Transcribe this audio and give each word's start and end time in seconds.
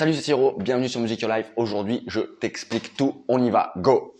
Salut 0.00 0.14
c'est 0.14 0.22
Siro, 0.22 0.56
bienvenue 0.56 0.88
sur 0.88 0.98
Music 0.98 1.20
Your 1.20 1.30
Life. 1.30 1.52
Aujourd'hui 1.56 2.04
je 2.06 2.20
t'explique 2.20 2.96
tout, 2.96 3.22
on 3.28 3.44
y 3.44 3.50
va, 3.50 3.74
go 3.76 4.14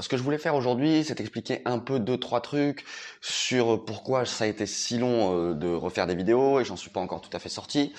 ce 0.00 0.08
que 0.08 0.16
je 0.16 0.22
voulais 0.24 0.36
faire 0.36 0.56
aujourd'hui, 0.56 1.04
c'est 1.04 1.20
expliquer 1.20 1.62
un 1.64 1.78
peu 1.78 2.00
deux 2.00 2.18
trois 2.18 2.40
trucs 2.40 2.84
sur 3.20 3.84
pourquoi 3.84 4.24
ça 4.26 4.42
a 4.42 4.46
été 4.48 4.66
si 4.66 4.98
long 4.98 5.32
euh, 5.32 5.54
de 5.54 5.72
refaire 5.72 6.08
des 6.08 6.16
vidéos 6.16 6.58
et 6.58 6.64
j'en 6.64 6.74
suis 6.74 6.90
pas 6.90 6.98
encore 6.98 7.20
tout 7.20 7.30
à 7.32 7.38
fait 7.38 7.48
sorti, 7.48 7.92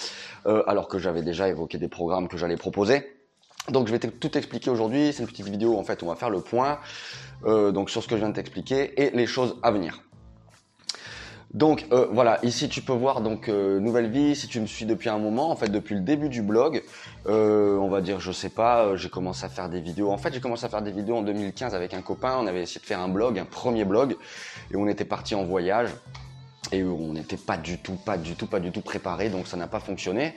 euh, 0.48 0.64
alors 0.68 0.90
que 0.90 1.00
j'avais 1.00 1.22
déjà 1.22 1.48
évoqué 1.48 1.78
des 1.78 1.88
programmes 1.88 2.28
que 2.28 2.36
j'allais 2.36 2.58
proposer. 2.58 3.10
Donc 3.70 3.88
je 3.88 3.94
vais 3.94 4.00
tout 4.00 4.38
expliquer 4.38 4.70
aujourd'hui. 4.70 5.14
C'est 5.14 5.24
une 5.24 5.30
petite 5.30 5.48
vidéo 5.48 5.78
en 5.78 5.86
fait, 5.86 6.04
on 6.04 6.08
va 6.08 6.18
faire 6.18 6.30
le 6.30 6.42
point 6.42 6.78
euh, 7.46 7.72
donc 7.72 7.90
sur 7.90 8.04
ce 8.04 8.10
que 8.10 8.16
je 8.16 8.20
viens 8.20 8.30
de 8.32 8.36
t'expliquer 8.36 9.02
et 9.02 9.12
les 9.12 9.28
choses 9.28 9.56
à 9.64 9.72
venir. 9.72 10.02
Donc 11.54 11.86
euh, 11.92 12.08
voilà, 12.12 12.40
ici 12.44 12.70
tu 12.70 12.82
peux 12.82 12.94
voir 12.94 13.20
donc 13.20 13.50
euh, 13.50 13.80
nouvelle 13.80 14.10
vie. 14.10 14.36
Si 14.36 14.48
tu 14.48 14.62
me 14.62 14.66
suis 14.66 14.86
depuis 14.86 15.10
un 15.10 15.18
moment, 15.18 15.52
en 15.52 15.56
fait 15.56 15.70
depuis 15.70 15.96
le 15.96 16.02
début 16.02 16.30
du 16.30 16.42
blog, 16.42 16.82
euh, 17.28 17.78
on 17.78 17.90
va 17.90 18.00
dire 18.00 18.22
je 18.22 18.32
sais 18.32 18.50
pas, 18.50 18.96
j'ai 18.96 19.10
commencé 19.10 19.44
à 19.46 19.50
faire 19.50 19.68
des 19.68 19.82
vidéos. 19.82 20.12
En 20.12 20.18
fait 20.18 20.34
j'ai 20.34 20.40
commencé 20.40 20.66
à 20.66 20.70
faire 20.70 20.82
des 20.82 20.92
vidéos 20.92 21.18
en 21.18 21.24
2015 21.24 21.76
avec 21.76 21.94
un 21.94 22.02
copain. 22.02 22.38
On 22.40 22.48
avait 22.48 22.62
essayé 22.62 22.80
de 22.80 22.86
faire 22.86 23.00
un 23.00 23.10
blog, 23.10 23.38
un 23.38 23.46
premier 23.46 23.84
blog, 23.84 24.16
et 24.72 24.78
on 24.78 24.88
était 24.88 25.06
parti 25.06 25.36
en 25.36 25.44
voyage 25.44 25.90
et 26.72 26.84
on 26.84 27.14
n'était 27.14 27.38
pas 27.38 27.58
du 27.58 27.78
tout, 27.78 27.96
pas 27.96 28.18
du 28.18 28.36
tout, 28.36 28.48
pas 28.48 28.60
du 28.60 28.72
tout 28.72 28.82
préparé, 28.82 29.30
donc 29.30 29.48
ça 29.48 29.58
n'a 29.58 29.68
pas 29.68 29.80
fonctionné. 29.80 30.34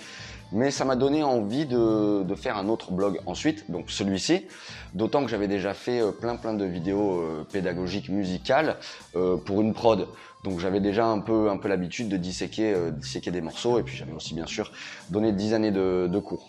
Mais 0.53 0.71
ça 0.71 0.85
m'a 0.85 0.97
donné 0.97 1.23
envie 1.23 1.67
de, 1.67 2.25
faire 2.37 2.57
un 2.57 2.69
autre 2.69 2.93
blog 2.93 3.21
ensuite, 3.27 3.71
donc 3.71 3.91
celui-ci. 3.91 4.47
D'autant 4.95 5.25
que 5.25 5.31
j'avais 5.31 5.49
déjà 5.49 5.75
fait 5.75 6.01
plein 6.21 6.37
plein 6.37 6.55
de 6.55 6.65
vidéos 6.65 7.25
pédagogiques 7.51 8.09
musicales 8.09 8.77
pour 9.13 9.61
une 9.61 9.73
prod. 9.73 10.07
Donc 10.45 10.61
j'avais 10.61 10.81
déjà 10.81 11.07
un 11.07 11.21
peu, 11.21 11.49
un 11.49 11.57
peu 11.57 11.69
l'habitude 11.69 12.11
de 12.11 12.19
disséquer, 12.19 12.75
euh, 12.75 12.91
disséquer 12.91 13.31
des 13.31 13.41
morceaux 13.41 13.79
et 13.79 13.83
puis 13.83 13.97
j'avais 13.97 14.13
aussi 14.13 14.35
bien 14.35 14.47
sûr 14.47 14.71
donné 15.09 15.33
10 15.33 15.55
années 15.55 15.71
de, 15.71 16.07
de 16.07 16.19
cours 16.19 16.47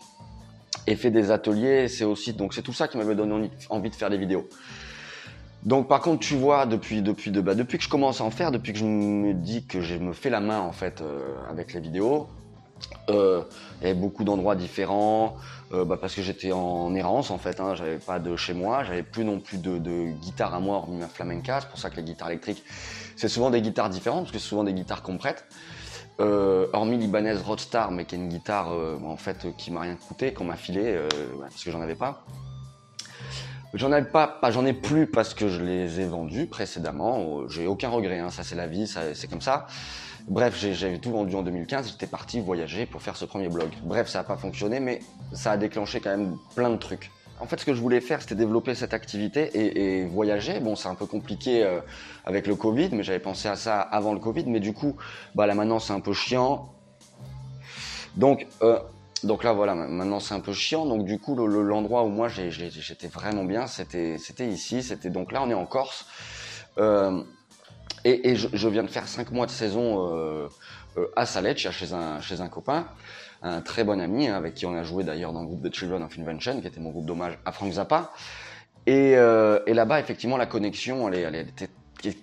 et 0.86 0.98
fait 0.98 1.12
des 1.12 1.32
ateliers. 1.32 1.88
C'est 1.88 2.04
aussi 2.04 2.34
donc 2.34 2.54
c'est 2.54 2.62
tout 2.62 2.74
ça 2.74 2.90
qui 2.90 2.98
m'avait 2.98 3.16
donné 3.16 3.50
envie 3.70 3.90
de 3.90 3.96
faire 3.96 4.10
des 4.10 4.18
vidéos. 4.18 4.50
Donc 5.66 5.88
par 5.88 6.00
contre 6.00 6.20
tu 6.20 6.36
vois 6.36 6.68
depuis 6.68 7.02
depuis 7.02 7.32
de, 7.32 7.42
bah, 7.42 7.56
depuis 7.56 7.80
que 7.80 7.84
je 7.84 7.90
commence 7.90 8.22
à 8.22 8.24
en 8.24 8.30
faire, 8.30 8.52
depuis 8.52 8.72
que 8.72 8.80
je 8.80 8.86
me 8.86 9.34
dis 9.34 9.66
que 9.66 9.82
je 9.82 9.96
me 9.96 10.14
fais 10.14 10.30
la 10.30 10.40
main 10.40 10.60
en 10.60 10.72
fait 10.72 11.02
euh, 11.02 11.34
avec 11.50 11.74
les 11.74 11.80
vidéos, 11.80 12.28
euh, 13.10 13.42
il 13.82 13.88
y 13.88 13.90
avait 13.90 14.00
beaucoup 14.00 14.24
d'endroits 14.24 14.56
différents 14.56 15.38
euh, 15.74 15.84
bah, 15.84 15.98
parce 16.00 16.14
que 16.14 16.22
j'étais 16.22 16.52
en 16.52 16.94
errance 16.94 17.32
en 17.32 17.40
fait. 17.40 17.60
Hein, 17.60 17.74
j'avais 17.74 17.98
pas 17.98 18.20
de 18.20 18.36
chez 18.36 18.54
moi, 18.54 18.84
j'avais 18.84 19.02
plus 19.02 19.26
non 19.26 19.40
plus 19.40 19.58
de, 19.58 20.12
guitare 20.22 20.54
à 20.54 20.60
moi 20.60 20.78
hormis 20.78 20.98
ma 20.98 21.08
flamenca. 21.08 21.62
C'est 21.62 21.70
pour 21.70 21.80
ça 21.80 21.90
que 21.90 21.96
les 21.96 22.04
guitares 22.04 22.30
électriques 22.30 22.64
c'est 23.16 23.30
souvent 23.30 23.50
des 23.50 23.62
guitares 23.62 23.90
différentes, 23.90 24.24
parce 24.24 24.34
que 24.34 24.40
c'est 24.40 24.50
souvent 24.50 24.66
des 24.66 24.74
guitares 24.74 25.02
qu'on 25.02 25.18
prête. 25.18 25.46
Hormis 26.20 26.98
l'Ibanez 26.98 27.34
Roadstar, 27.34 27.92
mais 27.92 28.06
qui 28.06 28.16
est 28.16 28.18
une 28.20 28.30
guitare 28.30 28.72
en 29.04 29.18
fait 29.18 29.48
qui 29.58 29.72
m'a 29.72 29.82
rien 29.82 29.96
coûté, 29.96 30.32
qu'on 30.32 30.46
m'a 30.46 30.58
filé 30.58 31.00
parce 31.40 31.64
que 31.64 31.72
j'en 31.72 31.82
avais 31.82 31.96
pas. 31.96 32.24
J'en 33.76 33.92
avais 33.92 34.08
pas, 34.08 34.40
j'en 34.50 34.66
ai 34.66 34.72
plus 34.72 35.06
parce 35.06 35.34
que 35.34 35.50
je 35.50 35.62
les 35.62 36.00
ai 36.00 36.06
vendus 36.06 36.46
précédemment. 36.46 37.46
J'ai 37.50 37.68
aucun 37.68 37.90
regret, 37.90 38.20
hein, 38.20 38.30
ça 38.30 38.44
c'est 38.44 38.56
la 38.56 38.68
vie, 38.68 38.88
c'est 38.88 39.30
comme 39.30 39.42
ça. 39.42 39.68
Bref, 40.30 40.56
j'avais 40.72 40.98
tout 40.98 41.12
vendu 41.12 41.36
en 41.36 41.44
2015, 41.44 41.92
j'étais 41.92 42.08
parti 42.08 42.40
voyager 42.40 42.86
pour 42.86 43.02
faire 43.02 43.18
ce 43.18 43.26
premier 43.26 43.50
blog. 43.50 43.70
Bref, 43.84 44.08
ça 44.08 44.20
n'a 44.20 44.24
pas 44.24 44.38
fonctionné, 44.38 44.80
mais 44.80 45.02
ça 45.34 45.52
a 45.52 45.58
déclenché 45.58 46.00
quand 46.00 46.10
même 46.10 46.38
plein 46.56 46.70
de 46.70 46.78
trucs. 46.78 47.12
En 47.42 47.48
fait, 47.48 47.60
ce 47.60 47.66
que 47.66 47.74
je 47.74 47.82
voulais 47.82 48.00
faire, 48.00 48.22
c'était 48.22 48.36
développer 48.36 48.76
cette 48.76 48.94
activité 48.94 49.52
et, 49.54 50.06
voyager. 50.06 50.62
Bon, 50.62 50.78
c'est 50.78 50.88
un 50.88 50.96
peu 50.96 51.06
compliqué 51.06 51.64
euh, 51.66 51.82
avec 52.24 52.48
le 52.48 52.56
Covid, 52.56 52.90
mais 52.94 53.04
j'avais 53.04 53.20
pensé 53.20 53.50
à 53.50 53.58
ça 53.58 53.82
avant 53.82 54.14
le 54.14 54.20
Covid. 54.20 54.46
Mais 54.48 54.62
du 54.62 54.72
coup, 54.72 54.96
bah 55.36 55.46
là 55.48 55.54
maintenant, 55.54 55.80
c'est 55.80 55.92
un 55.92 56.00
peu 56.00 56.14
chiant. 56.14 56.70
Donc, 58.16 58.48
euh, 58.62 58.80
donc 59.24 59.44
là, 59.44 59.54
voilà, 59.54 59.76
maintenant 59.76 60.20
c'est 60.20 60.34
un 60.34 60.40
peu 60.40 60.54
chiant. 60.54 60.86
Donc 60.86 61.06
du 61.06 61.20
coup, 61.20 61.36
l'endroit 61.36 62.04
où 62.04 62.10
moi 62.10 62.28
j'étais 62.28 63.08
vraiment 63.08 63.44
bien, 63.44 63.68
c'était 63.68 64.18
ici. 64.48 64.84
C'était 64.84 65.10
donc 65.10 65.32
là, 65.32 65.42
on 65.44 65.50
est 65.50 65.56
en 65.56 65.66
Corse. 65.66 66.06
Euh, 66.78 67.24
et, 68.04 68.36
je, 68.36 68.68
viens 68.68 68.84
de 68.84 68.90
faire 68.90 69.08
cinq 69.08 69.32
mois 69.32 69.48
de 69.48 69.52
saison 69.52 70.50
à 71.16 71.26
Saleccia 71.26 71.72
chez 71.72 71.94
un 71.94 72.22
chez 72.22 72.40
un 72.42 72.50
copain 72.50 72.86
un 73.46 73.62
très 73.62 73.84
bon 73.84 74.02
ami 74.02 74.28
hein, 74.28 74.36
avec 74.36 74.56
qui 74.56 74.66
on 74.66 74.76
a 74.76 74.84
joué 74.84 75.04
d'ailleurs 75.04 75.32
dans 75.32 75.42
le 75.42 75.48
groupe 75.48 75.62
de 75.62 75.74
Children 75.74 76.04
of 76.04 76.18
Invention, 76.18 76.62
qui 76.62 76.68
était 76.68 76.80
mon 76.80 76.90
groupe 76.90 77.06
d'hommage 77.06 77.38
à 77.46 77.52
Frank 77.52 77.72
Zappa. 77.72 78.12
Et, 78.88 79.16
euh, 79.16 79.60
là-bas, 79.68 80.00
effectivement, 80.00 80.38
la 80.38 80.48
connexion, 80.48 81.08
elle, 81.08 81.36
elle 81.36 81.36
était 81.36 81.70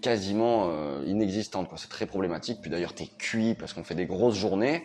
quasiment 0.00 0.68
euh, 0.70 1.02
inexistante. 1.06 1.68
C'est 1.76 1.88
très 1.88 2.06
problématique. 2.06 2.58
Puis 2.60 2.70
d'ailleurs, 2.70 2.94
t'es 2.94 3.08
cuit 3.18 3.54
parce 3.54 3.72
qu'on 3.72 3.84
fait 3.84 3.94
des 3.94 4.06
grosses 4.06 4.36
journées. 4.36 4.84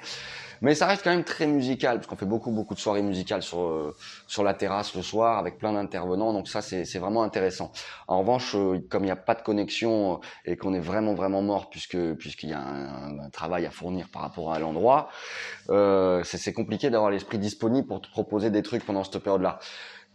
Mais 0.62 0.75
ça 0.75 0.88
reste 0.88 1.03
quand 1.03 1.12
même 1.12 1.23
très 1.23 1.47
musical, 1.47 1.97
parce 1.97 2.07
qu'on 2.07 2.16
fait 2.16 2.25
beaucoup, 2.25 2.51
beaucoup 2.51 2.73
de 2.73 2.79
soirées 2.79 3.01
musicales 3.01 3.44
sur, 3.44 3.62
euh, 3.62 3.95
sur 4.28 4.44
la 4.44 4.53
terrasse 4.53 4.95
le 4.95 5.01
soir, 5.01 5.38
avec 5.38 5.57
plein 5.57 5.73
d'intervenants, 5.73 6.34
donc 6.34 6.47
ça, 6.47 6.62
c'est 6.62 7.00
vraiment 7.00 7.23
intéressant. 7.23 7.72
En 8.07 8.19
revanche, 8.19 8.56
euh, 8.56 8.79
comme 8.90 9.03
il 9.03 9.07
n'y 9.07 9.12
a 9.12 9.16
pas 9.16 9.35
de 9.35 9.41
connexion 9.41 10.16
euh, 10.16 10.18
et 10.45 10.57
qu'on 10.57 10.73
est 10.73 10.79
vraiment, 10.79 11.13
vraiment 11.13 11.41
mort, 11.41 11.69
puisque 11.69 11.97
puisqu'il 12.16 12.50
y 12.50 12.53
a 12.53 12.59
un, 12.59 13.19
un, 13.19 13.29
travail 13.29 13.66
à 13.66 13.72
fournir 13.72 14.07
par 14.09 14.22
rapport 14.22 14.53
à 14.53 14.59
l'endroit, 14.59 15.09
c'est 16.23 16.53
compliqué 16.53 16.89
d'avoir 16.89 17.12
l'esprit 17.12 17.38
disponible 17.38 17.88
pour 17.88 18.01
te 18.01 18.09
proposer 18.09 18.50
des 18.50 18.63
trucs 18.63 18.85
pendant 18.85 19.03
cette 19.03 19.19
période-là. 19.19 19.59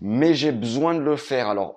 Mais 0.00 0.34
j'ai 0.34 0.50
besoin 0.50 0.94
de 0.94 1.00
le 1.00 1.16
faire, 1.16 1.48
alors 1.48 1.76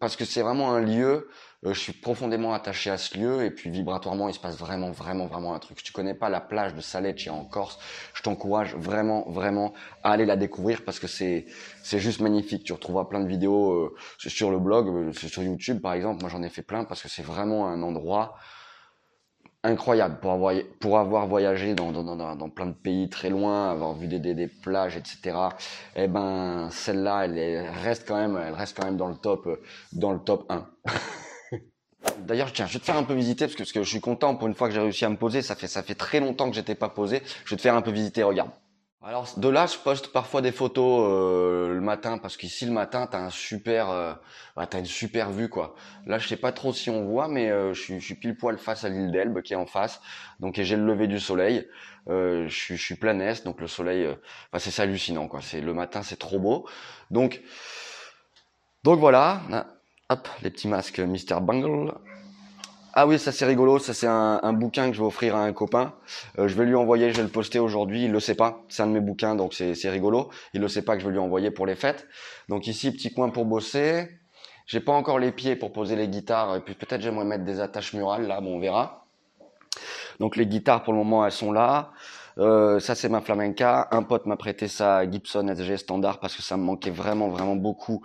parce 0.00 0.16
que 0.16 0.24
c'est 0.24 0.42
vraiment 0.42 0.72
un 0.72 0.80
lieu 0.80 1.28
je 1.72 1.80
suis 1.80 1.92
profondément 1.92 2.52
attaché 2.52 2.90
à 2.90 2.98
ce 2.98 3.16
lieu 3.16 3.44
et 3.44 3.50
puis 3.50 3.70
vibratoirement, 3.70 4.28
il 4.28 4.34
se 4.34 4.40
passe 4.40 4.58
vraiment, 4.58 4.90
vraiment, 4.90 5.26
vraiment 5.26 5.54
un 5.54 5.58
truc. 5.58 5.78
Si 5.78 5.84
tu 5.84 5.92
connais 5.92 6.14
pas 6.14 6.28
la 6.28 6.40
plage 6.40 6.74
de 6.74 6.80
Saleccia 6.82 7.32
en 7.32 7.44
Corse, 7.44 7.78
je 8.12 8.22
t'encourage 8.22 8.74
vraiment, 8.74 9.24
vraiment 9.30 9.72
à 10.02 10.12
aller 10.12 10.26
la 10.26 10.36
découvrir 10.36 10.84
parce 10.84 10.98
que 10.98 11.06
c'est, 11.06 11.46
c'est 11.82 11.98
juste 11.98 12.20
magnifique. 12.20 12.64
Tu 12.64 12.72
retrouveras 12.74 13.06
plein 13.06 13.20
de 13.20 13.28
vidéos 13.28 13.72
euh, 13.72 13.94
sur 14.18 14.50
le 14.50 14.58
blog, 14.58 14.88
euh, 14.88 15.12
sur 15.12 15.42
YouTube 15.42 15.80
par 15.80 15.94
exemple. 15.94 16.20
Moi, 16.20 16.30
j'en 16.30 16.42
ai 16.42 16.50
fait 16.50 16.62
plein 16.62 16.84
parce 16.84 17.02
que 17.02 17.08
c'est 17.08 17.22
vraiment 17.24 17.66
un 17.68 17.82
endroit 17.82 18.36
incroyable 19.62 20.18
pour 20.20 20.32
avoir, 20.32 20.54
pour 20.78 20.98
avoir 20.98 21.26
voyagé 21.26 21.74
dans, 21.74 21.90
dans, 21.90 22.04
dans, 22.04 22.36
dans, 22.36 22.50
plein 22.50 22.66
de 22.66 22.74
pays 22.74 23.08
très 23.08 23.30
loin, 23.30 23.70
avoir 23.70 23.94
vu 23.94 24.08
des, 24.08 24.18
des, 24.18 24.34
des 24.34 24.46
plages, 24.46 24.98
etc. 24.98 25.38
Eh 25.96 26.06
ben, 26.06 26.68
celle-là, 26.70 27.24
elle, 27.24 27.38
elle, 27.38 27.70
reste 27.70 28.06
quand 28.06 28.16
même, 28.16 28.38
elle 28.46 28.52
reste 28.52 28.76
quand 28.76 28.84
même 28.84 28.98
dans 28.98 29.08
le 29.08 29.16
top, 29.16 29.48
dans 29.94 30.12
le 30.12 30.18
top 30.18 30.44
1. 30.50 30.66
D'ailleurs, 32.18 32.52
tiens, 32.52 32.66
je 32.66 32.74
vais 32.74 32.78
te 32.78 32.84
faire 32.84 32.96
un 32.96 33.04
peu 33.04 33.14
visiter 33.14 33.46
parce 33.46 33.54
que, 33.54 33.62
parce 33.62 33.72
que 33.72 33.82
je 33.82 33.88
suis 33.88 34.00
content 34.00 34.34
pour 34.36 34.48
une 34.48 34.54
fois 34.54 34.68
que 34.68 34.74
j'ai 34.74 34.80
réussi 34.80 35.04
à 35.04 35.08
me 35.08 35.16
poser. 35.16 35.42
Ça 35.42 35.54
fait 35.54 35.66
ça 35.66 35.82
fait 35.82 35.94
très 35.94 36.20
longtemps 36.20 36.48
que 36.48 36.56
j'étais 36.56 36.74
pas 36.74 36.88
posé. 36.88 37.22
Je 37.44 37.50
vais 37.50 37.56
te 37.56 37.62
faire 37.62 37.74
un 37.74 37.82
peu 37.82 37.90
visiter. 37.90 38.22
Regarde. 38.22 38.50
Alors 39.06 39.28
de 39.36 39.48
là, 39.48 39.66
je 39.66 39.76
poste 39.76 40.12
parfois 40.12 40.40
des 40.40 40.50
photos 40.50 41.06
euh, 41.06 41.74
le 41.74 41.80
matin 41.82 42.16
parce 42.16 42.38
qu'ici 42.38 42.64
le 42.64 42.72
matin, 42.72 43.06
t'as 43.06 43.18
un 43.18 43.28
super, 43.28 43.90
euh, 43.90 44.14
bah, 44.56 44.66
t'as 44.66 44.78
une 44.78 44.86
super 44.86 45.30
vue 45.30 45.50
quoi. 45.50 45.74
Là, 46.06 46.16
je 46.16 46.26
sais 46.26 46.38
pas 46.38 46.52
trop 46.52 46.72
si 46.72 46.88
on 46.88 47.04
voit, 47.04 47.28
mais 47.28 47.50
euh, 47.50 47.74
je, 47.74 47.82
suis, 47.82 48.00
je, 48.00 48.04
suis, 48.06 48.14
pile 48.14 48.34
poil 48.34 48.56
face 48.56 48.82
à 48.84 48.88
l'île 48.88 49.12
d'Elbe 49.12 49.42
qui 49.42 49.52
est 49.52 49.56
en 49.56 49.66
face. 49.66 50.00
Donc 50.40 50.58
j'ai 50.58 50.76
le 50.76 50.86
lever 50.86 51.06
du 51.06 51.20
soleil. 51.20 51.68
Euh, 52.08 52.48
je, 52.48 52.54
suis, 52.54 52.76
je 52.78 52.82
suis 52.82 52.94
plein 52.94 53.20
est, 53.20 53.44
donc 53.44 53.60
le 53.60 53.66
soleil, 53.66 54.08
bah, 54.50 54.58
c'est 54.58 54.80
hallucinant 54.80 55.28
quoi. 55.28 55.40
C'est 55.42 55.60
le 55.60 55.74
matin, 55.74 56.02
c'est 56.02 56.18
trop 56.18 56.38
beau. 56.38 56.66
Donc 57.10 57.42
donc 58.84 59.00
voilà. 59.00 59.42
Hop, 60.10 60.28
les 60.42 60.50
petits 60.50 60.68
masques 60.68 61.00
Mr. 61.00 61.40
Bungle. 61.40 61.94
Ah 62.92 63.06
oui, 63.06 63.18
ça 63.18 63.32
c'est 63.32 63.46
rigolo, 63.46 63.78
ça 63.78 63.94
c'est 63.94 64.06
un, 64.06 64.38
un, 64.42 64.52
bouquin 64.52 64.90
que 64.90 64.92
je 64.94 65.00
vais 65.00 65.06
offrir 65.06 65.34
à 65.34 65.42
un 65.42 65.52
copain. 65.54 65.94
Euh, 66.38 66.46
je 66.46 66.54
vais 66.56 66.66
lui 66.66 66.74
envoyer, 66.74 67.10
je 67.10 67.16
vais 67.16 67.22
le 67.22 67.30
poster 67.30 67.58
aujourd'hui, 67.58 68.04
il 68.04 68.12
le 68.12 68.20
sait 68.20 68.34
pas, 68.34 68.60
c'est 68.68 68.82
un 68.82 68.86
de 68.86 68.92
mes 68.92 69.00
bouquins, 69.00 69.34
donc 69.34 69.54
c'est 69.54 69.88
rigolo. 69.88 70.28
Il 70.52 70.60
le 70.60 70.68
sait 70.68 70.82
pas 70.82 70.94
que 70.94 71.00
je 71.00 71.06
vais 71.06 71.12
lui 71.12 71.18
envoyer 71.18 71.50
pour 71.50 71.64
les 71.64 71.74
fêtes. 71.74 72.06
Donc 72.50 72.66
ici, 72.66 72.92
petit 72.92 73.14
coin 73.14 73.30
pour 73.30 73.46
bosser. 73.46 74.10
J'ai 74.66 74.80
pas 74.80 74.92
encore 74.92 75.18
les 75.18 75.32
pieds 75.32 75.56
pour 75.56 75.72
poser 75.72 75.96
les 75.96 76.06
guitares, 76.06 76.54
et 76.54 76.60
puis 76.60 76.74
peut-être 76.74 77.00
j'aimerais 77.00 77.24
mettre 77.24 77.44
des 77.44 77.60
attaches 77.60 77.94
murales, 77.94 78.26
là, 78.26 78.42
bon 78.42 78.56
on 78.56 78.60
verra. 78.60 79.06
Donc 80.20 80.36
les 80.36 80.46
guitares 80.46 80.82
pour 80.82 80.92
le 80.92 80.98
moment 80.98 81.24
elles 81.24 81.32
sont 81.32 81.50
là. 81.50 81.92
Euh, 82.38 82.80
ça 82.80 82.94
c'est 82.94 83.08
ma 83.08 83.20
flamenca. 83.20 83.88
Un 83.90 84.02
pote 84.02 84.26
m'a 84.26 84.36
prêté 84.36 84.68
sa 84.68 85.08
Gibson 85.10 85.46
SG 85.48 85.76
standard 85.76 86.18
parce 86.20 86.34
que 86.34 86.42
ça 86.42 86.56
me 86.56 86.62
manquait 86.62 86.90
vraiment 86.90 87.28
vraiment 87.28 87.56
beaucoup 87.56 88.02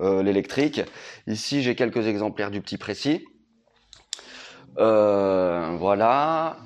euh, 0.00 0.22
l'électrique. 0.22 0.82
Ici 1.26 1.62
j'ai 1.62 1.74
quelques 1.74 2.06
exemplaires 2.06 2.50
du 2.50 2.60
petit 2.60 2.78
précis. 2.78 3.24
Euh, 4.78 5.76
voilà. 5.78 6.58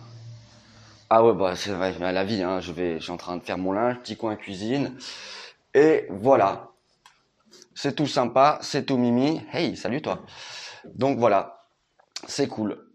Ah 1.11 1.25
ouais 1.25 1.34
bah 1.34 1.55
c'est 1.56 1.72
vrai 1.72 1.94
la 2.00 2.25
vie. 2.25 2.43
Hein, 2.43 2.61
je 2.61 2.72
vais, 2.72 2.99
je 2.99 3.05
suis 3.05 3.12
en 3.12 3.16
train 3.16 3.37
de 3.37 3.43
faire 3.43 3.58
mon 3.58 3.72
linge, 3.72 3.99
petit 4.00 4.16
coin 4.16 4.37
cuisine. 4.37 4.96
Et 5.75 6.06
voilà. 6.11 6.70
C'est 7.76 7.94
tout 7.94 8.06
sympa, 8.06 8.58
c'est 8.62 8.87
tout 8.87 8.96
mimi. 8.96 9.43
Hey, 9.52 9.76
salut 9.76 10.00
toi. 10.00 10.22
Donc 10.94 11.19
voilà, 11.19 11.66
c'est 12.26 12.46
cool 12.49 12.94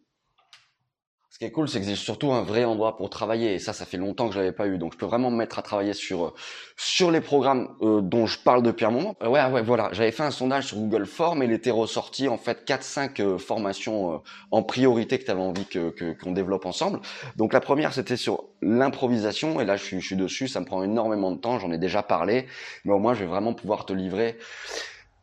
Ce 1.39 1.45
qui 1.45 1.47
est 1.51 1.53
cool, 1.53 1.69
c'est 1.69 1.79
que 1.79 1.85
j'ai 1.85 1.95
surtout 1.95 2.33
un 2.33 2.41
vrai 2.41 2.65
endroit 2.65 2.97
pour 2.97 3.09
travailler. 3.09 3.53
Et 3.53 3.59
ça, 3.59 3.71
ça 3.71 3.85
fait 3.85 3.95
longtemps 3.95 4.27
que 4.27 4.33
je 4.33 4.39
l'avais 4.39 4.51
pas 4.51 4.67
eu. 4.67 4.77
Donc, 4.77 4.91
je 4.91 4.97
peux 4.97 5.05
vraiment 5.05 5.31
me 5.31 5.37
mettre 5.37 5.57
à 5.57 5.61
travailler 5.61 5.93
sur 5.93 6.33
sur 6.75 7.11
les 7.11 7.21
programmes 7.21 7.69
euh, 7.81 8.01
dont 8.01 8.25
je 8.25 8.37
parle 8.37 8.61
depuis 8.61 8.85
un 8.85 8.91
moment. 8.91 9.15
Euh, 9.23 9.29
ouais, 9.29 9.45
ouais, 9.45 9.61
voilà. 9.61 9.87
J'avais 9.93 10.11
fait 10.11 10.23
un 10.23 10.31
sondage 10.31 10.65
sur 10.65 10.75
Google 10.75 11.05
Form 11.05 11.41
et 11.41 11.45
il 11.45 11.53
était 11.53 11.71
ressorti 11.71 12.27
en 12.27 12.37
fait 12.37 12.67
4-5 12.67 13.21
euh, 13.21 13.37
formations 13.37 14.21
en 14.51 14.63
priorité 14.63 15.17
que 15.17 15.23
tu 15.23 15.31
avais 15.31 15.39
envie 15.39 15.65
que 15.65 15.93
qu'on 16.21 16.33
développe 16.33 16.65
ensemble. 16.65 16.99
Donc, 17.37 17.53
la 17.53 17.61
première, 17.61 17.93
c'était 17.93 18.17
sur 18.17 18.43
l'improvisation. 18.61 19.61
Et 19.61 19.65
là, 19.65 19.77
je 19.77 19.83
suis, 19.85 20.01
je 20.01 20.07
suis 20.07 20.17
dessus. 20.17 20.49
Ça 20.49 20.59
me 20.59 20.65
prend 20.65 20.83
énormément 20.83 21.31
de 21.31 21.37
temps. 21.37 21.57
J'en 21.57 21.71
ai 21.71 21.77
déjà 21.77 22.03
parlé, 22.03 22.47
mais 22.83 22.91
au 22.91 22.99
moins, 22.99 23.13
je 23.13 23.21
vais 23.21 23.27
vraiment 23.27 23.53
pouvoir 23.53 23.85
te 23.85 23.93
livrer 23.93 24.37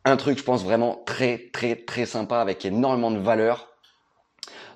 un 0.03 0.15
truc, 0.15 0.37
je 0.37 0.43
pense 0.43 0.63
vraiment 0.63 1.03
très, 1.05 1.49
très, 1.51 1.75
très 1.75 2.05
sympa 2.05 2.39
avec 2.39 2.65
énormément 2.65 3.11
de 3.11 3.19
valeur 3.19 3.76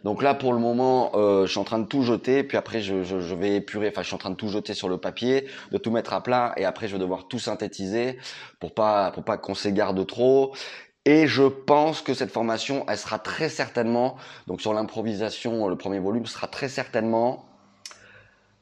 donc 0.03 0.23
là, 0.23 0.33
pour 0.33 0.53
le 0.53 0.59
moment, 0.59 1.11
euh, 1.15 1.45
je 1.45 1.51
suis 1.51 1.59
en 1.59 1.63
train 1.63 1.79
de 1.79 1.85
tout 1.85 2.01
jeter, 2.01 2.43
puis 2.43 2.57
après, 2.57 2.81
je, 2.81 2.95
vais 3.35 3.55
épurer. 3.55 3.89
Enfin, 3.89 4.01
je 4.01 4.07
suis 4.07 4.15
en 4.15 4.19
train 4.19 4.31
de 4.31 4.35
tout 4.35 4.47
jeter 4.47 4.73
sur 4.73 4.89
le 4.89 4.97
papier, 4.97 5.47
de 5.71 5.77
tout 5.77 5.91
mettre 5.91 6.13
à 6.13 6.23
plat, 6.23 6.53
et 6.57 6.65
après, 6.65 6.87
je 6.87 6.93
vais 6.93 6.99
devoir 6.99 7.27
tout 7.27 7.39
synthétiser 7.39 8.17
pour 8.59 8.73
pas 8.73 9.11
pour 9.11 9.23
pas 9.23 9.37
qu'on 9.37 9.55
s'égare 9.55 9.93
de 9.93 10.03
trop. 10.03 10.53
Et 11.05 11.27
je 11.27 11.43
pense 11.43 12.01
que 12.01 12.13
cette 12.13 12.31
formation, 12.31 12.85
elle 12.87 12.97
sera 12.97 13.19
très 13.19 13.49
certainement, 13.49 14.17
donc 14.47 14.61
sur 14.61 14.73
l'improvisation, 14.73 15.67
le 15.67 15.75
premier 15.75 15.99
volume 15.99 16.25
sera 16.25 16.47
très 16.47 16.69
certainement 16.69 17.45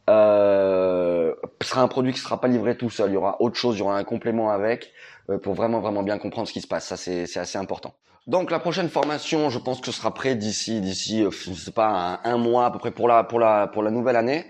euh, 0.09 1.35
sera 1.61 1.81
un 1.81 1.87
produit 1.87 2.13
qui 2.13 2.19
sera 2.19 2.41
pas 2.41 2.47
livré 2.47 2.75
tout 2.75 2.89
seul. 2.89 3.11
Il 3.11 3.13
y 3.13 3.17
aura 3.17 3.41
autre 3.41 3.55
chose, 3.55 3.75
il 3.75 3.79
y 3.79 3.81
aura 3.83 3.97
un 3.97 4.03
complément 4.03 4.49
avec 4.49 4.91
pour 5.37 5.53
vraiment 5.53 5.79
vraiment 5.79 6.03
bien 6.03 6.17
comprendre 6.17 6.47
ce 6.47 6.53
qui 6.53 6.61
se 6.61 6.67
passe. 6.67 6.85
Ça 6.87 6.97
c'est 6.97 7.37
assez 7.37 7.57
important. 7.57 7.93
Donc 8.27 8.51
la 8.51 8.59
prochaine 8.59 8.89
formation, 8.89 9.49
je 9.49 9.57
pense 9.57 9.79
que 9.79 9.87
ce 9.87 9.91
sera 9.91 10.13
prêt 10.13 10.35
d'ici 10.35 10.81
d'ici 10.81 11.23
euh, 11.23 11.31
je 11.31 11.53
sais 11.53 11.71
pas 11.71 12.19
un, 12.23 12.37
mois 12.37 12.65
à 12.65 12.71
peu 12.71 12.79
près 12.79 12.91
pour 12.91 13.07
la 13.07 13.23
pour 13.23 13.39
la 13.39 13.67
pour 13.67 13.83
la 13.83 13.91
nouvelle 13.91 14.15
année. 14.15 14.45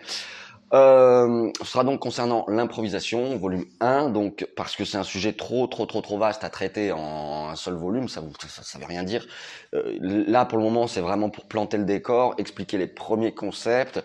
Euh, 0.74 1.50
ce 1.62 1.66
sera 1.66 1.84
donc 1.84 2.00
concernant 2.00 2.46
l'improvisation, 2.48 3.36
volume 3.38 3.66
1, 3.80 4.10
donc 4.10 4.48
parce 4.56 4.76
que 4.76 4.86
c'est 4.86 4.98
un 4.98 5.04
sujet 5.04 5.34
trop 5.34 5.66
trop 5.66 5.88
trop 5.88 6.02
trop 6.02 6.18
vaste 6.20 6.44
à 6.44 6.50
traiter 6.50 6.92
en 6.92 7.50
un 7.50 7.56
seul 7.56 7.74
volume, 7.74 8.08
ça 8.08 8.22
ça, 8.48 8.62
ça 8.62 8.78
veut 8.78 8.86
rien 8.86 9.04
dire. 9.04 9.26
Euh, 9.74 9.98
là 10.02 10.46
pour 10.46 10.60
le 10.60 10.64
moment, 10.64 10.86
c'est 10.86 11.02
vraiment 11.02 11.30
pour 11.30 11.46
planter 11.46 11.78
le 11.78 11.86
décor, 11.86 12.36
expliquer 12.38 12.78
les 12.78 12.88
premiers 12.88 13.34
concepts 13.34 14.04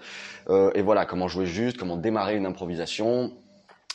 euh, 0.49 0.71
et 0.75 0.81
voilà 0.81 1.05
comment 1.05 1.29
jouer 1.29 1.47
juste, 1.47 1.77
comment 1.77 1.97
démarrer 1.97 2.37
une 2.37 2.47
improvisation, 2.47 3.33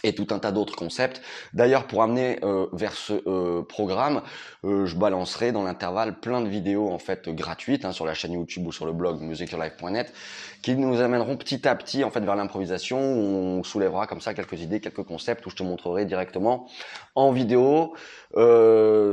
et 0.03 0.13
tout 0.15 0.27
un 0.31 0.39
tas 0.39 0.51
d'autres 0.51 0.75
concepts. 0.75 1.21
D'ailleurs, 1.53 1.87
pour 1.87 2.01
amener 2.03 2.39
euh, 2.43 2.67
vers 2.73 2.93
ce 2.93 3.21
euh, 3.27 3.63
programme, 3.63 4.21
euh, 4.63 4.85
je 4.85 4.95
balancerai 4.95 5.51
dans 5.51 5.63
l'intervalle 5.63 6.19
plein 6.19 6.41
de 6.41 6.47
vidéos 6.47 6.89
en 6.89 6.99
fait 6.99 7.29
gratuites 7.29 7.85
hein, 7.85 7.91
sur 7.91 8.05
la 8.05 8.13
chaîne 8.13 8.33
YouTube 8.33 8.65
ou 8.67 8.71
sur 8.71 8.85
le 8.85 8.93
blog 8.93 9.21
musicyourlife.net 9.21 10.13
qui 10.61 10.75
nous 10.75 11.01
amèneront 11.01 11.37
petit 11.37 11.67
à 11.67 11.75
petit 11.75 12.03
en 12.03 12.11
fait 12.11 12.21
vers 12.21 12.35
l'improvisation 12.35 12.99
où 12.99 13.59
on 13.59 13.63
soulèvera 13.63 14.07
comme 14.07 14.21
ça 14.21 14.33
quelques 14.33 14.59
idées, 14.59 14.79
quelques 14.81 15.03
concepts 15.03 15.45
où 15.45 15.49
je 15.49 15.55
te 15.55 15.63
montrerai 15.63 16.05
directement 16.05 16.67
en 17.15 17.31
vidéo 17.31 17.93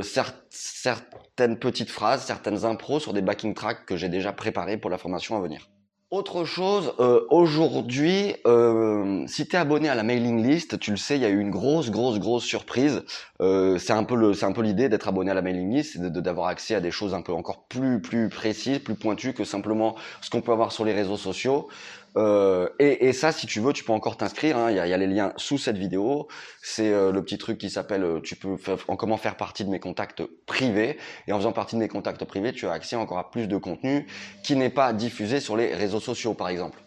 certaines 0.01 1.57
petites 1.57 1.89
phrases, 1.89 2.23
certaines 2.23 2.65
impros 2.65 2.99
sur 2.99 3.13
des 3.13 3.21
backing 3.21 3.53
tracks 3.53 3.85
que 3.85 3.95
j'ai 3.95 4.09
déjà 4.09 4.33
préparés 4.33 4.77
pour 4.77 4.89
la 4.89 4.97
formation 4.97 5.37
à 5.37 5.39
venir. 5.39 5.67
Autre 6.09 6.45
chose, 6.45 6.93
euh, 7.01 7.25
aujourd'hui, 7.29 8.33
euh, 8.45 9.27
si 9.27 9.45
tu 9.45 9.57
es 9.57 9.59
abonné 9.59 9.89
à 9.89 9.95
la 9.95 10.03
mailing 10.03 10.41
list, 10.41 10.79
tu 10.79 10.91
le 10.91 10.95
sais, 10.95 11.17
il 11.17 11.21
y 11.21 11.25
a 11.25 11.29
eu 11.29 11.41
une 11.41 11.51
grosse, 11.51 11.91
grosse, 11.91 12.17
grosse 12.17 12.45
surprise. 12.45 13.03
Euh, 13.41 13.77
c'est 13.77 13.91
un 13.91 14.05
peu 14.05 14.15
le, 14.15 14.33
c'est 14.33 14.45
un 14.45 14.53
peu 14.53 14.61
l'idée 14.61 14.87
d'être 14.87 15.09
abonné 15.09 15.31
à 15.31 15.33
la 15.33 15.41
mailing 15.41 15.69
list, 15.69 15.93
c'est 15.93 16.09
d'avoir 16.09 16.47
accès 16.47 16.75
à 16.75 16.79
des 16.79 16.91
choses 16.91 17.13
un 17.13 17.21
peu 17.21 17.33
encore 17.33 17.65
plus, 17.65 18.01
plus 18.01 18.29
précises, 18.29 18.79
plus 18.79 18.95
pointues 18.95 19.33
que 19.33 19.43
simplement 19.43 19.97
ce 20.21 20.29
qu'on 20.29 20.39
peut 20.39 20.53
avoir 20.53 20.71
sur 20.71 20.85
les 20.85 20.93
réseaux 20.93 21.17
sociaux. 21.17 21.67
Euh, 22.15 22.69
et, 22.79 23.13
ça, 23.13 23.31
si 23.31 23.45
tu 23.45 23.59
veux, 23.59 23.73
tu 23.73 23.83
peux 23.83 23.91
encore 23.91 24.17
t'inscrire. 24.17 24.57
Hein. 24.57 24.71
Il, 24.71 24.77
y 24.77 24.79
a, 24.79 24.87
y, 24.87 24.93
a, 24.93 24.97
les 24.97 25.07
liens 25.07 25.33
sous 25.37 25.57
cette 25.57 25.77
vidéo. 25.77 26.27
C'est 26.61 26.91
euh, 26.91 27.11
le 27.11 27.23
petit 27.23 27.37
truc 27.37 27.57
qui 27.57 27.69
s'appelle 27.69 28.03
euh, 28.03 28.19
tu 28.21 28.35
peux 28.35 28.57
faire, 28.57 28.77
en 28.87 28.95
comment 28.95 29.17
faire 29.17 29.37
partie 29.37 29.65
de 29.65 29.69
mes 29.69 29.79
contacts 29.79 30.23
privés. 30.45 30.97
Et 31.27 31.33
en 31.33 31.37
faisant 31.37 31.51
partie 31.51 31.75
de 31.75 31.81
mes 31.81 31.87
contacts 31.87 32.23
privés, 32.25 32.53
tu 32.53 32.67
as 32.67 32.71
accès 32.71 32.95
encore 32.95 33.19
à 33.19 33.29
plus 33.29 33.47
de 33.47 33.57
contenu 33.57 34.07
qui 34.43 34.55
n'est 34.55 34.69
pas 34.69 34.93
diffusé 34.93 35.39
sur 35.39 35.57
les 35.57 35.73
réseaux 35.73 35.99
sociaux, 35.99 36.33
par 36.33 36.49
exemple. 36.49 36.79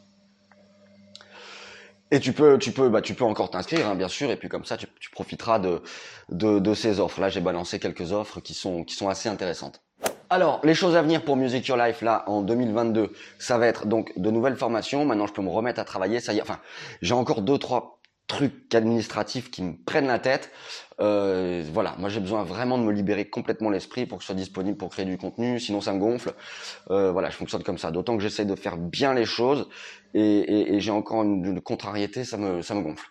Et 2.13 2.19
tu 2.19 2.33
peux, 2.33 2.59
tu 2.59 2.73
peux, 2.73 2.89
bah, 2.89 3.03
tu 3.03 3.15
peux 3.15 3.25
encore 3.25 3.51
t'inscrire, 3.51 3.87
hein, 3.87 3.95
bien 3.95 4.09
sûr. 4.09 4.31
Et 4.31 4.37
puis 4.37 4.49
comme 4.49 4.65
ça, 4.65 4.77
tu, 4.77 4.87
tu 4.99 5.11
profiteras 5.11 5.61
de, 5.61 5.81
de, 6.31 6.59
de 6.59 6.75
ces 6.75 6.99
offres. 6.99 7.21
Là, 7.21 7.29
j'ai 7.29 7.41
balancé 7.41 7.79
quelques 7.79 8.13
offres 8.13 8.41
qui 8.41 8.55
sont, 8.55 8.83
qui 8.83 8.97
sont 8.97 9.09
assez 9.09 9.29
intéressantes. 9.29 9.81
Alors, 10.33 10.61
les 10.63 10.75
choses 10.75 10.95
à 10.95 11.03
venir 11.03 11.25
pour 11.25 11.35
Music 11.35 11.67
Your 11.67 11.77
Life 11.77 12.03
là 12.03 12.23
en 12.29 12.43
2022, 12.43 13.13
ça 13.41 13.59
va 13.59 13.67
être 13.67 13.87
donc 13.87 14.17
de 14.17 14.31
nouvelles 14.31 14.55
formations. 14.55 15.05
Maintenant, 15.05 15.27
je 15.27 15.33
peux 15.33 15.43
me 15.43 15.51
remettre 15.51 15.81
à 15.81 15.85
travailler. 15.85 16.21
Ça 16.21 16.33
y 16.33 16.39
est, 16.39 16.43
enfin, 16.43 16.61
j'ai 17.03 17.15
encore 17.15 17.43
deux 17.43 17.59
trois 17.59 18.01
trucs 18.29 18.73
administratifs 18.73 19.51
qui 19.51 19.61
me 19.61 19.75
prennent 19.85 20.07
la 20.07 20.21
tête. 20.21 20.53
Euh, 21.01 21.65
voilà, 21.73 21.97
moi 21.99 22.09
j'ai 22.09 22.21
besoin 22.21 22.45
vraiment 22.45 22.79
de 22.79 22.85
me 22.85 22.93
libérer 22.93 23.29
complètement 23.29 23.71
l'esprit 23.71 24.07
pour 24.07 24.19
que 24.19 24.23
je 24.23 24.27
sois 24.27 24.37
disponible 24.37 24.77
pour 24.79 24.91
créer 24.91 25.05
du 25.05 25.19
contenu, 25.19 25.59
sinon 25.59 25.81
ça 25.81 25.93
me 25.93 25.99
gonfle. 25.99 26.33
Euh, 26.93 27.11
voilà, 27.11 27.29
je 27.31 27.35
fonctionne 27.35 27.65
comme 27.65 27.79
ça. 27.79 27.91
D'autant 27.91 28.17
que 28.17 28.23
j'essaie 28.23 28.45
de 28.45 28.55
faire 28.55 28.77
bien 28.77 29.15
les 29.15 29.25
choses 29.25 29.69
et, 30.15 30.79
j'ai 30.79 30.93
encore 30.93 31.25
une, 31.25 31.61
contrariété, 31.61 32.23
ça 32.23 32.37
me 32.37 32.63
ça 32.63 32.77
me 32.77 32.83
gonfle. 32.83 33.05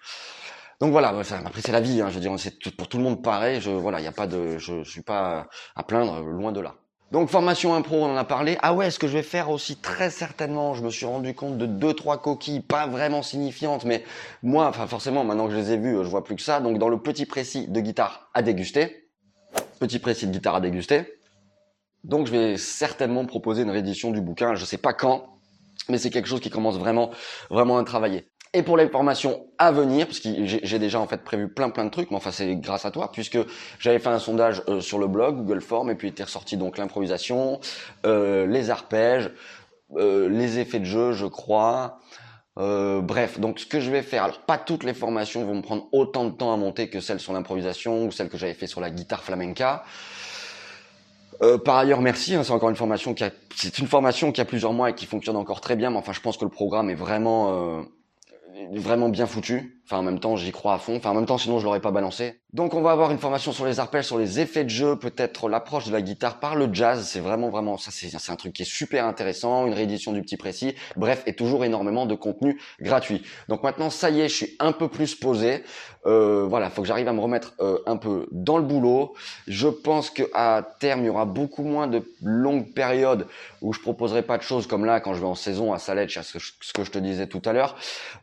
Donc 0.80 0.92
voilà, 0.92 1.10
après 1.10 1.62
c'est 1.62 1.74
la 1.74 1.82
vie, 1.82 2.02
hein, 2.02 2.08
je 2.08 2.14
veux 2.16 2.22
dire, 2.22 2.34
c'est 2.38 2.74
pour 2.78 2.88
tout 2.88 2.98
le 2.98 3.04
monde 3.04 3.22
pareil. 3.22 3.60
Je 3.60 3.72
voilà, 3.72 4.00
il 4.00 4.06
y 4.06 4.08
a 4.08 4.14
pas 4.14 4.28
de, 4.28 4.58
je 4.58 4.86
suis 4.86 5.02
pas 5.02 5.48
à 5.76 5.84
plaindre, 5.84 6.22
loin 6.22 6.54
de 6.54 6.62
là. 6.62 6.76
Donc 7.12 7.30
formation 7.30 7.74
impro, 7.74 7.96
on 7.96 8.14
en 8.14 8.16
a 8.16 8.24
parlé. 8.24 8.58
Ah 8.62 8.74
ouais, 8.74 8.92
ce 8.92 9.00
que 9.00 9.08
je 9.08 9.14
vais 9.14 9.24
faire 9.24 9.50
aussi 9.50 9.76
très 9.76 10.12
certainement, 10.12 10.76
je 10.76 10.84
me 10.84 10.92
suis 10.92 11.08
rendu 11.08 11.34
compte 11.34 11.58
de 11.58 11.66
deux 11.66 11.94
trois 11.94 12.22
coquilles 12.22 12.60
pas 12.60 12.86
vraiment 12.86 13.24
signifiantes, 13.24 13.84
mais 13.84 14.04
moi, 14.44 14.68
enfin 14.68 14.86
forcément, 14.86 15.24
maintenant 15.24 15.48
que 15.48 15.54
je 15.54 15.58
les 15.58 15.72
ai 15.72 15.78
vues, 15.78 15.96
je 16.04 16.10
vois 16.10 16.24
plus 16.24 16.36
que 16.36 16.44
ça. 16.44 16.60
Donc 16.60 16.78
dans 16.78 16.88
le 16.88 17.02
petit 17.02 17.26
précis 17.26 17.68
de 17.68 17.80
guitare 17.82 18.30
à 18.36 18.44
déguster, 18.44 19.10
petit 19.80 19.98
précis 19.98 20.28
de 20.28 20.32
guitare 20.32 20.56
à 20.56 20.62
déguster. 20.62 21.16
Donc 22.04 22.28
je 22.28 22.32
vais 22.32 22.58
certainement 22.58 23.26
proposer 23.26 23.64
une 23.64 23.72
réédition 23.72 24.12
du 24.12 24.22
bouquin. 24.22 24.54
Je 24.54 24.64
sais 24.64 24.78
pas 24.78 24.94
quand, 24.94 25.40
mais 25.90 25.98
c'est 25.98 26.12
quelque 26.12 26.28
chose 26.28 26.42
qui 26.42 26.52
commence 26.52 26.78
vraiment 26.78 27.10
vraiment 27.50 27.80
à 27.80 27.84
travailler. 27.84 28.28
Et 28.54 28.64
pour 28.64 28.78
les 28.78 28.88
formations 28.88 29.46
à 29.60 29.72
venir, 29.72 30.08
parce 30.08 30.20
que 30.20 30.30
j'ai 30.44 30.80
déjà 30.80 31.00
en 31.00 31.06
fait 31.06 31.24
prévu 31.24 31.50
plein 31.50 31.70
plein 31.70 31.86
de 31.86 31.92
trucs, 31.92 32.10
mais 32.10 32.18
enfin 32.18 32.32
c'est 32.32 32.56
grâce 32.56 32.84
à 32.84 32.90
toi, 32.90 33.12
puisque 33.12 33.38
j'avais 33.78 34.00
fait 34.00 34.10
un 34.10 34.18
sondage 34.18 34.64
euh, 34.68 34.82
sur 34.82 34.98
le 34.98 35.08
blog 35.08 35.38
Google 35.38 35.62
Form, 35.62 35.92
et 35.92 35.96
puis 35.96 36.08
était 36.08 36.24
ressorti 36.24 36.58
donc 36.58 36.80
l'improvisation, 36.80 37.60
euh, 38.08 38.48
les 38.48 38.72
arpèges, 38.72 39.30
euh, 39.98 40.28
les 40.30 40.58
effets 40.58 40.80
de 40.80 40.86
jeu, 40.86 41.12
je 41.12 41.28
crois. 41.28 42.00
bref, 42.58 43.40
donc 43.40 43.60
ce 43.60 43.68
que 43.68 43.80
je 43.80 43.92
vais 43.92 44.02
faire, 44.02 44.24
alors 44.24 44.40
pas 44.40 44.58
toutes 44.58 44.84
les 44.84 44.96
formations 44.96 45.46
vont 45.46 45.56
me 45.56 45.62
prendre 45.62 45.88
autant 45.92 46.26
de 46.26 46.32
temps 46.32 46.52
à 46.52 46.58
monter 46.58 46.90
que 46.90 47.02
celles 47.02 47.20
sur 47.20 47.34
l'improvisation 47.34 48.06
ou 48.06 48.12
celles 48.12 48.30
que 48.30 48.38
j'avais 48.38 48.56
fait 48.56 48.68
sur 48.68 48.82
la 48.82 48.90
guitare 48.90 49.24
flamenca. 49.24 49.84
par 51.64 51.78
ailleurs, 51.78 52.02
merci. 52.02 52.36
Hein, 52.36 52.44
c'est 52.44 52.52
encore 52.52 52.70
une 52.70 52.76
formation 52.76 53.14
qui 53.14 53.24
a, 53.24 53.30
c'est 53.56 53.78
une 53.78 53.88
formation 53.88 54.32
qui 54.32 54.42
a 54.42 54.46
plusieurs 54.46 54.74
mois 54.74 54.90
et 54.90 54.96
qui 54.96 55.06
fonctionne 55.06 55.38
encore 55.38 55.62
très 55.62 55.76
bien. 55.76 55.92
Mais 55.92 55.98
enfin, 55.98 56.14
je 56.14 56.22
pense 56.22 56.36
que 56.38 56.46
le 56.46 56.52
programme 56.52 56.90
est 56.90 56.96
vraiment 56.96 57.86
vraiment 58.72 59.10
bien 59.10 59.26
foutu. 59.26 59.79
Enfin, 59.90 60.02
en 60.02 60.04
même 60.04 60.20
temps, 60.20 60.36
j'y 60.36 60.52
crois 60.52 60.76
à 60.76 60.78
fond. 60.78 60.98
Enfin, 60.98 61.10
en 61.10 61.16
même 61.16 61.26
temps, 61.26 61.40
sinon, 61.40 61.58
je 61.58 61.66
l'aurais 61.66 61.80
pas 61.80 61.90
balancé. 61.90 62.42
Donc, 62.54 62.76
on 62.76 62.82
va 62.82 62.92
avoir 62.92 63.10
une 63.10 63.18
formation 63.18 63.52
sur 63.52 63.66
les 63.66 63.80
arpèges, 63.80 64.06
sur 64.06 64.20
les 64.20 64.40
effets 64.40 64.64
de 64.64 64.70
jeu, 64.70 64.96
peut-être 64.96 65.50
l'approche 65.50 65.88
de 65.88 65.92
la 65.92 66.04
guitare 66.04 66.40
par 66.40 66.56
le 66.56 66.72
jazz. 66.72 67.08
C'est 67.08 67.20
vraiment, 67.20 67.50
vraiment, 67.50 67.76
ça, 67.78 67.90
c'est 67.92 68.32
un 68.32 68.36
truc 68.36 68.54
qui 68.54 68.62
est 68.62 68.70
super 68.70 69.08
intéressant. 69.08 69.66
Une 69.66 69.74
réédition 69.74 70.12
du 70.12 70.22
petit 70.22 70.38
précis. 70.38 70.76
Bref, 70.96 71.24
et 71.26 71.34
toujours 71.34 71.66
énormément 71.66 72.06
de 72.06 72.14
contenu 72.14 72.62
gratuit. 72.80 73.24
Donc 73.48 73.64
maintenant, 73.64 73.90
ça 73.90 74.12
y 74.12 74.22
est, 74.22 74.30
je 74.30 74.36
suis 74.36 74.56
un 74.60 74.74
peu 74.74 74.90
plus 74.90 75.16
posé. 75.16 75.64
Euh, 76.06 76.46
voilà, 76.48 76.70
faut 76.70 76.82
que 76.82 76.88
j'arrive 76.88 77.08
à 77.08 77.14
me 77.14 77.20
remettre 77.20 77.54
euh, 77.60 77.80
un 77.86 77.98
peu 77.98 78.28
dans 78.32 78.58
le 78.58 78.64
boulot. 78.64 79.16
Je 79.48 79.68
pense 79.68 80.10
que 80.10 80.24
à 80.34 80.66
terme, 80.80 81.02
il 81.02 81.08
y 81.08 81.10
aura 81.10 81.26
beaucoup 81.26 81.64
moins 81.64 81.88
de 81.88 82.04
longues 82.22 82.74
périodes 82.74 83.28
où 83.62 83.74
je 83.74 83.80
proposerai 83.82 84.22
pas 84.22 84.38
de 84.38 84.44
choses 84.44 84.66
comme 84.66 84.86
là 84.86 85.02
quand 85.02 85.14
je 85.14 85.20
vais 85.20 85.28
en 85.28 85.36
saison 85.36 85.74
à 85.74 85.80
Salette, 85.80 86.10
ce 86.10 86.74
que 86.74 86.84
je 86.84 86.92
te 86.92 87.00
disais 87.00 87.28
tout 87.28 87.42
à 87.46 87.54
l'heure. 87.54 87.76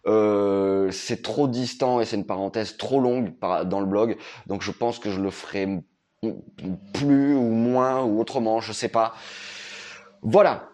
Euh, 0.06 0.90
c'est 0.90 1.22
trop 1.22 1.48
distant 1.56 2.00
et 2.00 2.04
c'est 2.04 2.16
une 2.16 2.26
parenthèse 2.26 2.76
trop 2.76 3.00
longue 3.00 3.32
dans 3.40 3.80
le 3.80 3.86
blog, 3.86 4.16
donc 4.46 4.62
je 4.62 4.70
pense 4.70 4.98
que 4.98 5.10
je 5.10 5.20
le 5.20 5.30
ferai 5.30 5.82
plus 6.92 7.34
ou 7.34 7.50
moins 7.50 8.02
ou 8.02 8.20
autrement, 8.20 8.60
je 8.60 8.72
sais 8.72 8.88
pas. 8.88 9.14
Voilà, 10.22 10.68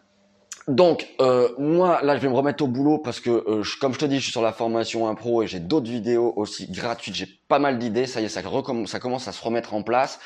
donc 0.68 1.08
euh, 1.20 1.48
moi 1.58 2.00
là 2.02 2.16
je 2.16 2.22
vais 2.22 2.28
me 2.28 2.34
remettre 2.34 2.62
au 2.62 2.68
boulot 2.68 2.98
parce 2.98 3.20
que 3.20 3.30
euh, 3.30 3.62
comme 3.80 3.92
je 3.94 3.98
te 3.98 4.04
dis 4.04 4.18
je 4.18 4.22
suis 4.22 4.32
sur 4.32 4.42
la 4.42 4.52
formation 4.52 5.08
impro 5.08 5.42
et 5.42 5.46
j'ai 5.48 5.58
d'autres 5.58 5.90
vidéos 5.90 6.32
aussi 6.36 6.70
gratuites, 6.70 7.14
j'ai 7.14 7.28
pas 7.48 7.58
mal 7.58 7.78
d'idées, 7.78 8.06
ça 8.06 8.20
y 8.20 8.24
est 8.24 8.28
ça, 8.28 8.42
commence 8.42 9.28
à 9.28 9.32
se 9.32 9.42
remettre 9.44 9.74
en 9.74 9.82
place. 9.82 10.20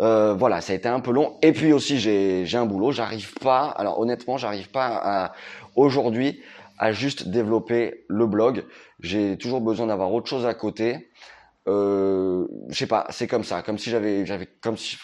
Euh, 0.00 0.32
voilà, 0.32 0.60
ça 0.60 0.72
a 0.72 0.76
été 0.76 0.88
un 0.88 1.00
peu 1.00 1.10
long. 1.10 1.38
Et 1.42 1.52
puis 1.52 1.72
aussi 1.72 1.98
j'ai 1.98 2.56
un 2.56 2.66
boulot, 2.66 2.92
j'arrive 2.92 3.34
pas, 3.34 3.66
alors 3.76 4.00
honnêtement 4.00 4.38
j'arrive 4.38 4.70
pas 4.70 5.00
à 5.02 5.32
aujourd'hui 5.76 6.40
à 6.78 6.92
juste 6.92 7.28
développer 7.28 8.04
le 8.08 8.26
blog. 8.26 8.64
J'ai 9.00 9.36
toujours 9.36 9.60
besoin 9.60 9.86
d'avoir 9.86 10.12
autre 10.12 10.28
chose 10.28 10.46
à 10.46 10.54
côté. 10.54 11.10
Euh, 11.68 12.46
je 12.70 12.76
sais 12.78 12.86
pas, 12.86 13.06
c'est 13.10 13.26
comme 13.26 13.44
ça, 13.44 13.62
comme 13.62 13.78
si 13.78 13.90
j'avais, 13.90 14.24
comme 14.62 14.76
si 14.76 14.96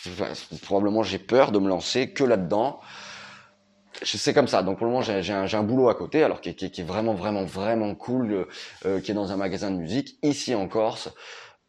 probablement 0.62 1.02
j'ai 1.02 1.18
peur 1.18 1.52
de 1.52 1.58
me 1.58 1.68
lancer 1.68 2.12
que 2.12 2.24
là-dedans. 2.24 2.80
c'est 4.02 4.32
comme 4.32 4.48
ça. 4.48 4.62
Donc 4.62 4.78
pour 4.78 4.86
le 4.86 4.92
moment, 4.92 5.02
j'ai 5.02 5.32
un, 5.32 5.62
boulot 5.62 5.88
à 5.88 5.94
côté, 5.94 6.22
alors 6.22 6.40
qui, 6.40 6.48
est 6.48 6.82
vraiment, 6.82 7.14
vraiment, 7.14 7.44
vraiment 7.44 7.94
cool, 7.94 8.46
euh, 8.86 9.00
qui 9.00 9.10
est 9.10 9.14
dans 9.14 9.30
un 9.30 9.36
magasin 9.36 9.70
de 9.70 9.76
musique 9.76 10.16
ici 10.22 10.54
en 10.54 10.68
Corse. 10.68 11.10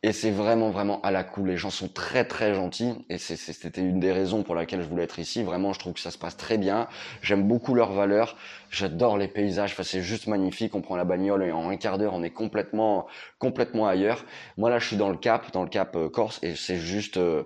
Et 0.06 0.12
c'est 0.12 0.30
vraiment, 0.30 0.70
vraiment 0.70 1.02
à 1.02 1.10
la 1.10 1.24
cool. 1.24 1.48
Les 1.48 1.58
gens 1.58 1.72
sont 1.72 1.88
très, 1.88 2.26
très 2.26 2.54
gentils. 2.54 2.94
Et 3.10 3.18
c'était 3.18 3.82
une 3.82 4.00
des 4.00 4.12
raisons 4.12 4.44
pour 4.44 4.54
laquelle 4.54 4.84
je 4.84 4.88
voulais 4.88 5.02
être 5.02 5.18
ici. 5.18 5.42
Vraiment, 5.42 5.74
je 5.74 5.80
trouve 5.80 5.94
que 5.94 6.00
ça 6.00 6.12
se 6.12 6.20
passe 6.20 6.38
très 6.38 6.60
bien. 6.60 6.88
J'aime 7.24 7.48
beaucoup 7.48 7.74
leurs 7.74 7.92
valeurs. 7.92 8.38
J'adore 8.70 9.18
les 9.18 9.28
paysages. 9.28 9.72
Enfin, 9.72 9.82
c'est 9.82 10.04
juste 10.04 10.28
magnifique. 10.28 10.76
On 10.76 10.82
prend 10.82 10.96
la 10.96 11.06
bagnole 11.06 11.44
et 11.44 11.52
en 11.52 11.72
un 11.72 11.78
quart 11.78 11.98
d'heure, 11.98 12.14
on 12.14 12.22
est 12.22 12.30
complètement, 12.30 13.08
complètement 13.40 13.88
ailleurs. 13.88 14.26
Moi, 14.58 14.70
là, 14.70 14.78
je 14.78 14.86
suis 14.86 14.96
dans 14.96 15.10
le 15.10 15.18
Cap, 15.18 15.52
dans 15.54 15.64
le 15.64 15.70
Cap 15.70 15.96
euh, 15.96 16.08
Corse. 16.08 16.38
Et 16.44 16.54
c'est 16.54 16.78
juste, 16.78 17.18
euh, 17.18 17.46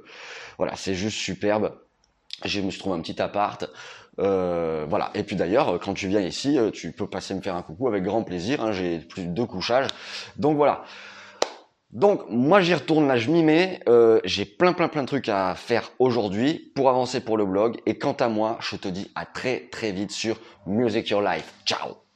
voilà, 0.58 0.76
c'est 0.76 0.96
juste 0.96 1.16
superbe. 1.16 1.78
Je 2.44 2.60
me 2.60 2.72
suis 2.72 2.80
trouvé 2.82 2.98
un 2.98 3.02
petit 3.02 3.22
appart. 3.22 3.70
Euh, 4.20 4.86
voilà. 4.90 5.12
Et 5.14 5.24
puis 5.24 5.38
d'ailleurs, 5.38 5.80
quand 5.80 5.94
tu 5.94 6.10
viens 6.10 6.20
ici, 6.20 6.58
euh, 6.58 6.72
tu 6.72 6.92
peux 6.92 7.08
passer 7.08 7.34
me 7.34 7.42
faire 7.42 7.56
un 7.56 7.62
coucou 7.62 7.88
avec 7.88 8.04
grand 8.04 8.24
plaisir. 8.24 8.62
Hein. 8.62 8.74
J'ai 8.74 9.00
plus 9.00 9.24
de 9.24 9.32
deux 9.32 9.46
couchages. 9.46 9.88
Donc 10.36 10.58
voilà. 10.58 10.84
Donc 11.92 12.22
moi 12.30 12.62
j'y 12.62 12.74
retourne 12.74 13.08
là, 13.08 13.18
je 13.18 13.32
m'y 13.32 13.44
mets. 13.44 13.80
Euh, 13.90 14.20
j'ai 14.24 14.46
plein 14.46 14.74
plein 14.74 14.88
plein 14.88 15.02
de 15.02 15.08
trucs 15.08 15.30
à 15.30 15.56
faire 15.56 15.92
aujourd'hui 15.98 16.72
pour 16.76 16.90
avancer 16.90 17.20
pour 17.20 17.38
le 17.38 17.46
blog. 17.46 17.78
Et 17.86 17.98
quant 17.98 18.14
à 18.14 18.28
moi, 18.28 18.58
je 18.62 18.76
te 18.76 18.88
dis 18.88 19.12
à 19.16 19.26
très 19.26 19.68
très 19.72 19.92
vite 19.92 20.12
sur 20.12 20.40
Music 20.68 21.10
Your 21.10 21.22
Life. 21.22 21.54
Ciao 21.66 22.09